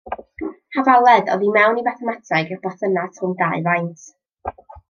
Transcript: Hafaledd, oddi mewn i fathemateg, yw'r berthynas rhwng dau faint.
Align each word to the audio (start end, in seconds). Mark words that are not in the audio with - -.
Hafaledd, 0.77 1.29
oddi 1.35 1.51
mewn 1.59 1.77
i 1.83 1.85
fathemateg, 1.89 2.51
yw'r 2.57 2.65
berthynas 2.67 3.23
rhwng 3.25 3.39
dau 3.43 3.63
faint. 3.71 4.11